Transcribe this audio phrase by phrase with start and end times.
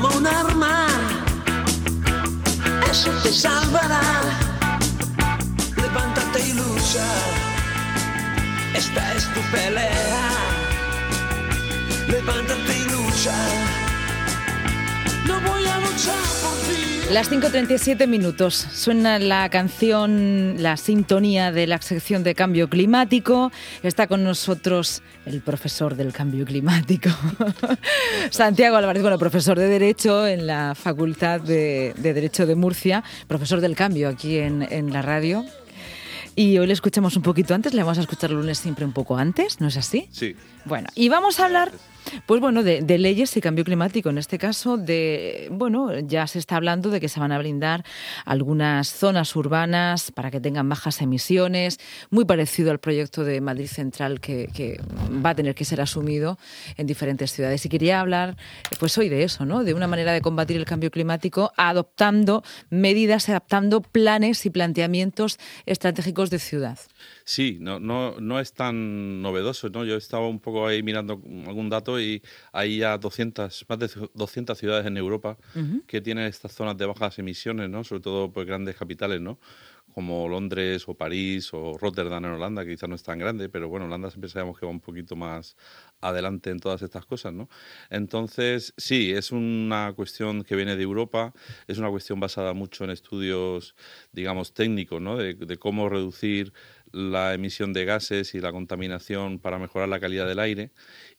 [0.00, 0.86] como un arma,
[2.90, 4.00] eso te salvará.
[5.76, 7.06] Levántate y lucha,
[8.74, 10.30] esta es tu pelea.
[12.08, 13.87] Levántate y lucha.
[17.12, 18.54] Las 5.37 minutos.
[18.54, 23.50] Suena la canción, la sintonía de la sección de cambio climático.
[23.82, 27.08] Está con nosotros el profesor del cambio climático,
[28.30, 33.74] Santiago Álvarez, bueno, profesor de Derecho en la Facultad de, Derecho de Murcia, profesor del
[33.74, 35.46] cambio aquí en la radio.
[36.38, 38.92] Y hoy le escuchamos un poquito antes, le vamos a escuchar el lunes siempre un
[38.92, 40.08] poco antes, ¿no es así?
[40.12, 40.36] Sí.
[40.66, 41.72] Bueno, y vamos a hablar
[42.26, 44.10] pues bueno, de, leyes y cambio climático.
[44.10, 47.84] En este caso, de bueno, ya se está hablando de que se van a brindar
[48.24, 51.78] algunas zonas urbanas para que tengan bajas emisiones,
[52.10, 54.48] muy parecido al proyecto de Madrid Central que,
[55.24, 56.38] va a tener que ser asumido
[56.76, 57.64] en diferentes ciudades.
[57.66, 58.36] Y quería hablar,
[58.78, 59.64] pues hoy de eso, ¿no?
[59.64, 66.27] De una manera de combatir el cambio climático, adoptando medidas, adaptando planes y planteamientos estratégicos
[66.30, 66.78] de ciudad.
[67.24, 69.84] Sí, no, no, no es tan novedoso, ¿no?
[69.84, 74.58] Yo estaba un poco ahí mirando algún dato y hay ya 200, más de 200
[74.58, 75.36] ciudades en Europa
[75.86, 77.84] que tienen estas zonas de bajas emisiones, ¿no?
[77.84, 79.38] Sobre todo pues grandes capitales, ¿no?
[79.94, 83.68] Como Londres o París o Rotterdam en Holanda, que quizás no es tan grande, pero
[83.68, 85.56] bueno, Holanda siempre sabemos que va un poquito más
[86.00, 87.48] adelante en todas estas cosas, ¿no?
[87.90, 91.32] Entonces, sí, es una cuestión que viene de Europa,
[91.66, 93.74] es una cuestión basada mucho en estudios,
[94.12, 95.16] digamos, técnicos, ¿no?
[95.16, 96.52] De, cómo reducir
[96.92, 100.70] la emisión de gases y la contaminación para mejorar la calidad del aire.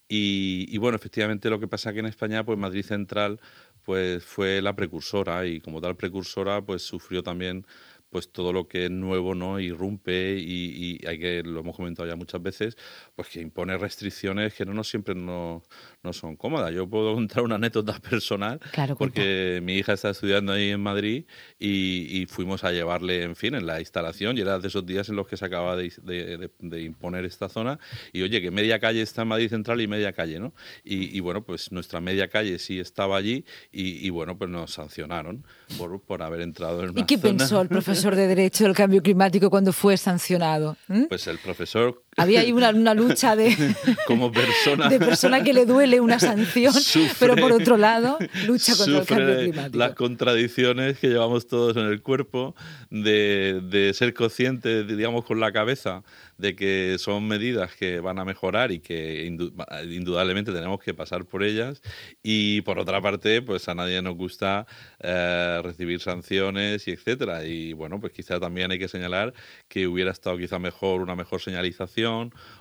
[0.08, 3.40] Y, y, bueno, efectivamente lo que pasa que en España, pues Madrid Central
[3.84, 7.66] pues fue la precursora y como tal precursora pues sufrió también
[8.10, 12.16] pues todo lo que es nuevo no irrumpe y, hay que lo hemos comentado ya
[12.16, 12.78] muchas veces
[13.16, 15.64] pues que impone restricciones que no, no siempre no,
[16.04, 16.74] no son cómodas.
[16.74, 18.60] Yo puedo contar una anécdota personal
[18.98, 21.26] porque mi hija está estudiando ahí en Madrid
[21.60, 25.16] y, fuimos a llevarle en fin en la instalación y era de esos días en
[25.16, 26.50] los que se acaba de,
[26.84, 27.80] imponer esta zona
[28.14, 30.54] y oye que media calle está en Madrid Central y media calle no
[30.84, 35.44] y, bueno pues nuestra media calle sí estaba allí y, bueno pues nos sancionaron
[35.78, 38.74] por, por haber entrado en una ¿Y qué pensó el profesor profesor de Derecho del
[38.74, 40.78] Cambio Climático cuando fue sancionado?
[40.88, 41.06] ¿Mm?
[41.06, 42.02] Pues el profesor...
[42.22, 43.56] Había ahí una, lucha de...
[44.08, 44.90] Como persona...
[44.90, 46.74] De persona que le duele una sanción,
[47.20, 49.78] pero por otro lado lucha contra el cambio climático.
[49.78, 52.56] las contradicciones que llevamos todos en el cuerpo
[52.90, 56.04] de, de ser conscientes, digamos, con la cabeza
[56.40, 61.44] de que son medidas que van a mejorar y que indudablemente tenemos que pasar por
[61.44, 61.82] ellas.
[62.24, 64.66] Y por otra parte, pues a nadie nos gusta
[65.00, 67.44] eh, recibir sanciones y etcétera.
[67.44, 69.34] Y bueno, pues quizá también hay que señalar
[69.68, 72.09] que hubiera estado quizá mejor una mejor señalización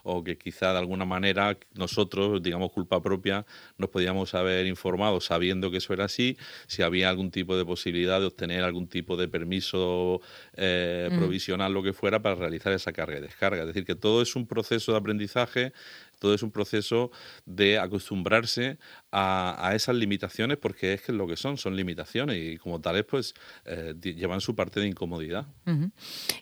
[0.02, 5.70] o que quizá de alguna manera nosotros, digamos culpa propia, nos podíamos haber informado sabiendo
[5.70, 6.36] que eso era así,
[6.66, 10.20] si había algún tipo de posibilidad de obtener algún tipo de permiso
[10.54, 13.62] eh, provisional, lo que fuera, para realizar esa carga y descarga.
[13.62, 15.72] Es decir, que todo es un proceso de aprendizaje
[16.18, 17.10] todo es un proceso
[17.46, 18.78] de acostumbrarse
[19.12, 23.34] a, esas limitaciones porque es que lo que son, son limitaciones y como tales pues
[23.64, 25.46] eh, llevan su parte de incomodidad.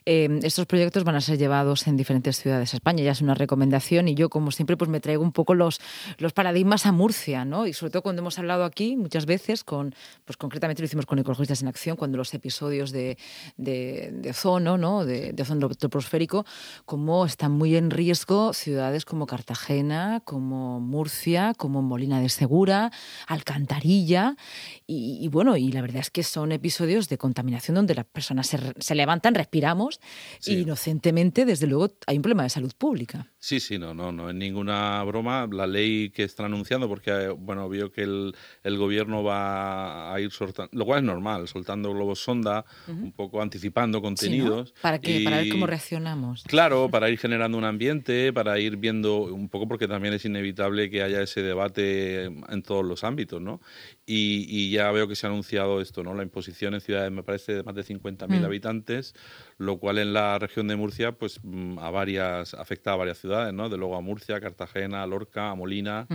[0.05, 3.35] Em, estos proyectos van a ser llevados en diferentes ciudades de España, ya es una
[3.35, 5.79] recomendación y yo como siempre pues me traigo un poco los,
[6.17, 7.67] los paradigmas a Murcia, ¿no?
[7.67, 9.93] Y sobre todo cuando hemos hablado aquí muchas veces con,
[10.25, 13.17] pues concretamente lo hicimos con Ecologistas en Acción, cuando los episodios de,
[13.57, 15.05] de, ozono, ¿no?
[15.05, 16.45] De, de ozono troposférico,
[16.85, 19.66] como están muy en riesgo ciudades como Cartagena,
[20.23, 22.91] como Murcia, como Molina de Segura,
[23.27, 24.35] Alcantarilla.
[24.85, 28.95] Y, bueno, y la verdad es que son episodios de contaminación donde las personas se,
[28.95, 29.99] levantan, respiramos
[30.45, 33.31] y inocentemente, desde luego, hay un problema de salud pública.
[33.39, 35.47] Sí, sí, no, no, no es ninguna broma.
[35.51, 40.31] La ley que están anunciando, porque bueno, vio que el, el gobierno va a ir
[40.31, 44.73] soltando, lo cual es normal, soltando globos sonda, un poco anticipando contenidos.
[44.81, 45.21] ¿Para qué?
[45.23, 46.43] Para ver cómo reaccionamos.
[46.43, 50.89] Claro, para ir generando un ambiente, para ir viendo un poco, porque también es inevitable
[50.89, 53.61] que haya ese debate en todos los ámbitos, ¿no?
[54.05, 56.13] Y, ya veo que se ha anunciado esto, ¿no?
[56.13, 58.45] La imposición en ciudades, me parece, de más de 50.000 mm.
[58.45, 59.15] habitantes,
[59.57, 63.53] lo cual en la región de Murcia, pues mm, a varias, afecta a varias ciudades,
[63.53, 63.69] ¿no?
[63.69, 66.07] De luego a Murcia, Cartagena, Lorca, a Molina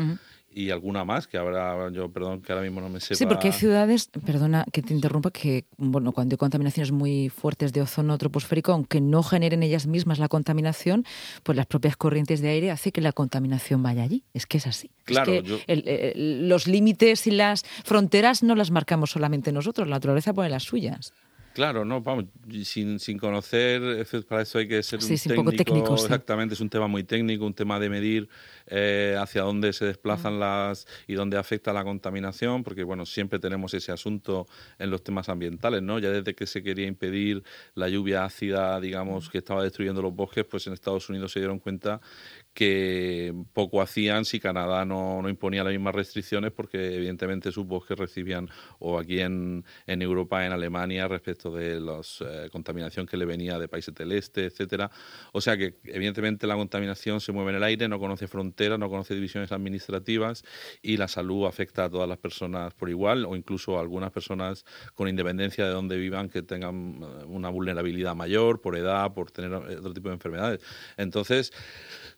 [0.54, 3.16] y alguna más que habrá, yo perdón que ahora mismo no me sepa.
[3.16, 7.72] Sí, porque hay ciudades, perdona que te interrumpa, que bueno, cuando hay contaminaciones muy fuertes
[7.72, 11.04] de ozono troposférico, aunque no generen ellas mismas la contaminación,
[11.42, 14.24] pues las propias corrientes de aire hacen que la contaminación vaya allí.
[14.34, 14.90] Es que es así.
[15.04, 20.32] Claro, es que los límites y las fronteras no las marcamos solamente nosotros, la naturaleza
[20.32, 21.12] pone las suyas.
[21.54, 22.24] Claro, no, vamos,
[22.64, 26.04] sin, sin conocer, para eso hay que ser Sí, un sí, un poco técnico, sí.
[26.04, 28.28] Exactamente, es un tema muy técnico, un tema de medir
[28.66, 33.74] eh, hacia dónde se desplazan las y dónde afecta la contaminación, porque bueno, siempre tenemos
[33.74, 34.46] ese asunto
[34.78, 35.98] en los temas ambientales, ¿no?
[35.98, 37.42] Ya desde que se quería impedir
[37.74, 41.58] la lluvia ácida, digamos, que estaba destruyendo los bosques, pues en Estados Unidos se dieron
[41.58, 42.00] cuenta
[42.54, 47.98] que poco hacían si Canadá no, no, imponía las mismas restricciones porque evidentemente sus bosques
[47.98, 53.24] recibían o aquí en, en Europa, en Alemania, respecto de la eh, contaminación que le
[53.24, 54.90] venía de países del este, etcétera.
[55.32, 58.90] O sea que evidentemente la contaminación se mueve en el aire, no conoce fronteras, no
[58.90, 60.44] conoce divisiones administrativas
[60.82, 64.66] y la salud afecta a todas las personas por igual o incluso a algunas personas
[64.94, 69.54] con independencia de dónde vivan que tengan eh, una vulnerabilidad mayor por edad, por tener
[69.54, 70.60] otro tipo de enfermedades.
[70.98, 71.52] Entonces,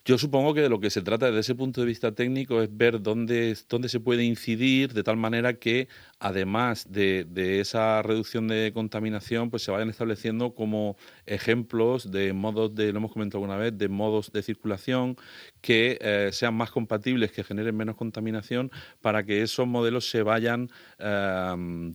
[0.05, 2.75] yo supongo que de lo que se trata desde ese punto de vista técnico es
[2.75, 5.89] ver dónde, dónde se puede incidir de tal manera que,
[6.19, 12.75] además de, de, esa reducción de contaminación, pues se vayan estableciendo como ejemplos de modos
[12.75, 15.17] de, lo hemos comentado alguna vez, de modos de circulación
[15.65, 18.71] que eh, sean más compatibles, que generen menos contaminación,
[19.01, 21.95] para que esos modelos se vayan eh,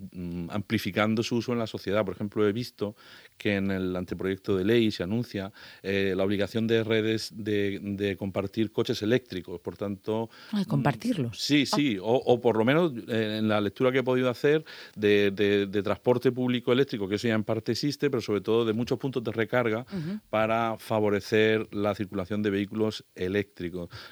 [0.49, 2.03] amplificando su uso en la sociedad.
[2.03, 2.95] Por ejemplo, he visto
[3.37, 8.17] que en el anteproyecto de ley se anuncia eh, la obligación de redes de, de,
[8.17, 9.61] compartir coches eléctricos.
[9.61, 10.31] Por tanto.
[10.51, 11.39] Ah, compartirlos.
[11.39, 11.99] Sí, sí.
[11.99, 14.65] O, o, por lo menos en la lectura que he podido hacer
[14.95, 18.65] de, de, de, transporte público eléctrico, que eso ya en parte existe, pero sobre todo
[18.65, 20.21] de muchos puntos de recarga uh -huh.
[20.31, 23.58] para favorecer la circulación de vehículos eléctricos.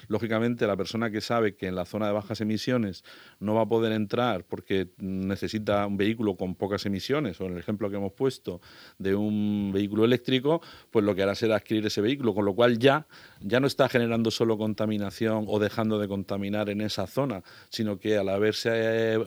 [0.08, 3.04] Lógicamente, la persona que sabe que en la zona de bajas emisiones
[3.40, 7.58] no va a poder entrar porque necesita un vehículo con pocas emisiones, o en el
[7.58, 8.60] ejemplo que hemos puesto
[8.98, 10.60] de un vehículo eléctrico,
[10.90, 13.06] pues lo que hará será adquirir ese vehículo, con lo cual ya,
[13.40, 18.18] ya no está generando solo contaminación o dejando de contaminar en esa zona, sino que
[18.18, 19.24] al haberse eh,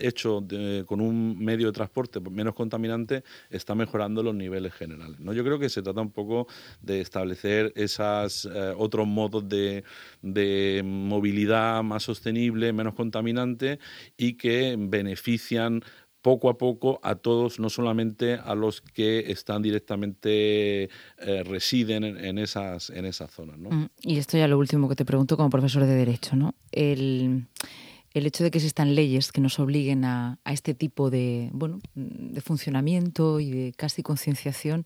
[0.00, 5.18] hecho de, con un medio de transporte menos contaminante, está mejorando los niveles generales.
[5.20, 5.32] ¿no?
[5.32, 6.46] Yo creo que se trata un poco
[6.80, 9.59] de establecer esos eh, otros modos de,
[10.22, 13.78] de movilidad más sostenible, menos contaminante
[14.16, 15.82] y que benefician
[16.22, 22.38] poco a poco a todos, no solamente a los que están directamente eh, residen en,
[22.38, 23.58] esas, en zonas.
[23.58, 23.70] ¿no?
[23.70, 26.36] Mm, y esto ya lo último que te pregunto como profesor de Derecho.
[26.36, 26.54] ¿no?
[26.72, 27.46] El,
[28.12, 31.78] el hecho de que existan leyes que nos obliguen a, a este tipo de, bueno,
[31.94, 34.84] de funcionamiento y de casi concienciación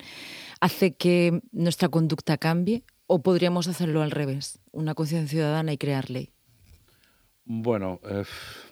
[0.60, 6.10] hace que nuestra conducta cambie o podríamos hacerlo al revés, una conciencia ciudadana y crear
[6.10, 6.33] ley.
[7.46, 8.24] Bueno, eh,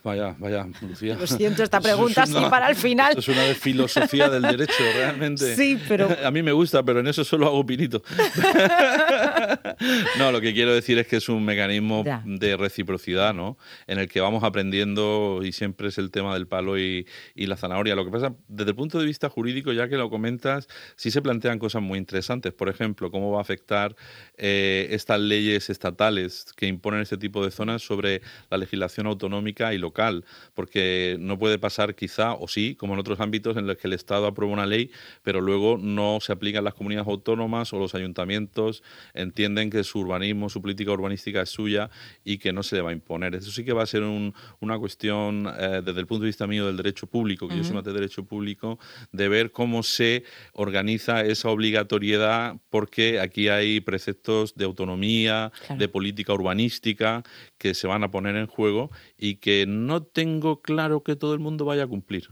[0.03, 1.15] vaya, vaya, Lucía.
[1.21, 3.19] Lo siento, esta pregunta sí para el final.
[3.19, 5.55] Es una de filosofía del derecho, realmente.
[5.55, 6.09] Sí, pero...
[6.25, 8.03] A mí me gusta, pero en eso solo hago pinito.
[10.19, 12.23] no, lo que quiero decir es que es un mecanismo ya.
[12.25, 13.59] de reciprocidad, ¿no?
[13.87, 17.59] En el que vamos aprendiendo y siempre es el tema del palo y, y, la
[17.59, 17.95] zanahoria.
[17.95, 20.67] Lo que pasa, desde el punto de vista jurídico, ya que lo comentas,
[20.97, 22.55] sí se plantean cosas muy interesantes.
[22.55, 23.95] Por ejemplo, cómo va a afectar
[24.39, 29.79] eh, estas leyes estatales que imponen este tipo de zonas sobre la legislación autonómica y
[29.79, 30.25] local,
[30.55, 33.95] porque no puede pasar quizá, o sí, como en otros ámbitos en los que el
[33.95, 34.91] Estado aprueba una ley,
[35.23, 38.83] pero luego no se aplica en las comunidades autónomas o los ayuntamientos
[39.15, 41.91] entienden que su urbanismo, su política urbanística es suya
[42.25, 43.35] y que no se le va a imponer.
[43.35, 46.47] Eso sí que va a ser un, una cuestión, eh, desde el punto de vista
[46.47, 47.61] mío del derecho público, que uh -huh.
[47.61, 48.79] yo soy más de derecho público,
[49.11, 55.79] de ver cómo se organiza esa obligatoriedad, porque aquí hay preceptos de autonomía, claro.
[55.81, 57.23] de política urbanística,
[57.59, 61.41] que se van a poner en juego y que no tengo claro que todo el
[61.41, 62.29] mundo vaya a cumplir.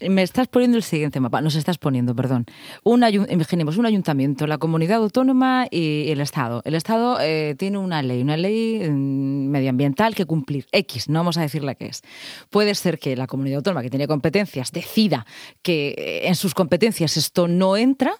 [0.00, 2.46] Me estás poniendo el siguiente mapa, nos estás poniendo, perdón.
[2.82, 6.62] Un imaginemos un ayuntamiento, la comunidad autónoma y el Estado.
[6.64, 11.36] El Estado eh, tiene una ley, una ley mm, medioambiental que cumplir, X, no vamos
[11.36, 12.02] a decir la que es.
[12.50, 15.26] Puede ser que la comunidad autónoma que tiene competencias decida
[15.62, 18.14] que eh, en sus competencias esto no entra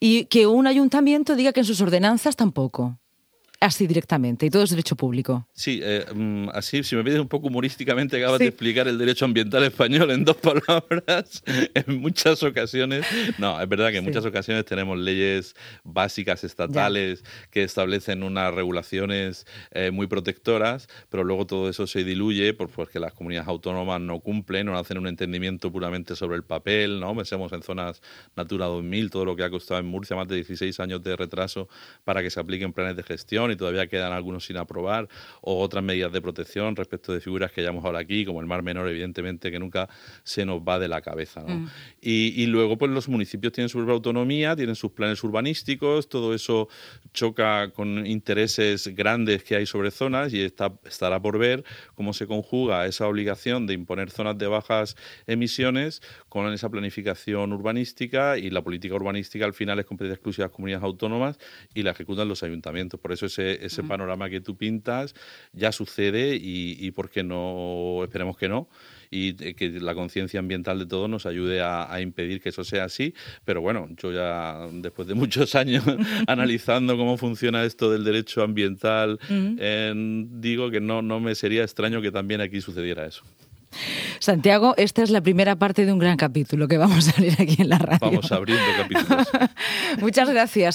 [0.00, 2.98] y que un ayuntamiento diga que en sus ordenanzas tampoco
[3.64, 5.48] así directamente y todo es derecho público.
[5.52, 6.04] Sí, eh,
[6.52, 8.44] así, si me pides un poco humorísticamente, acabas sí.
[8.44, 11.42] de explicar el derecho ambiental español en dos palabras.
[11.46, 13.06] en muchas ocasiones,
[13.38, 14.10] no, es verdad que en sí.
[14.10, 17.50] muchas ocasiones tenemos leyes básicas estatales ya.
[17.50, 23.00] que establecen unas regulaciones eh, muy protectoras, pero luego todo eso se diluye por, porque
[23.00, 27.16] las comunidades autónomas no cumplen, no hacen un entendimiento puramente sobre el papel, ¿no?
[27.16, 28.02] Pensemos en zonas
[28.36, 31.68] Natura 2000, todo lo que ha costado en Murcia más de 16 años de retraso
[32.04, 35.08] para que se apliquen planes de gestión y todavía quedan algunos sin aprobar,
[35.40, 38.46] o otras medidas de protección respecto de figuras que ya hemos hablado aquí, como el
[38.46, 39.88] Mar Menor, evidentemente, que nunca
[40.22, 41.40] se nos va de la cabeza.
[41.40, 41.68] Mm.
[42.00, 46.68] Y, luego, pues los municipios tienen su propia autonomía, tienen sus planes urbanísticos, todo eso
[47.12, 52.26] choca con intereses grandes que hay sobre zonas y está, estará por ver cómo se
[52.26, 54.96] conjuga esa obligación de imponer zonas de bajas
[55.26, 60.48] emisiones con esa planificación urbanística y la política urbanística al final es competencia exclusiva de
[60.48, 61.38] las comunidades autónomas
[61.74, 63.00] y la ejecutan los ayuntamientos.
[63.00, 65.14] Por eso ese, ese panorama que tú pintas
[65.52, 68.68] ya sucede y, y por qué no, esperemos que no,
[69.14, 73.14] y que la conciencia ambiental de todos nos ayude a, impedir que eso sea así.
[73.44, 75.84] Pero bueno, yo ya después de muchos años
[76.26, 82.10] analizando cómo funciona esto del derecho ambiental, digo que no, no me sería extraño que
[82.10, 83.24] también aquí sucediera eso.
[84.18, 87.56] Santiago, esta es la primera parte de un gran capítulo que vamos a abrir aquí
[87.60, 87.98] en la radio.
[88.00, 89.28] Vamos abriendo capítulos.
[90.00, 90.72] Muchas gracias.